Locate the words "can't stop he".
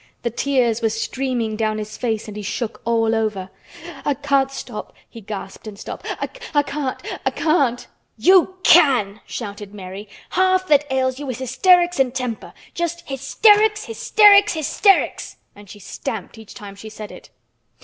4.15-5.21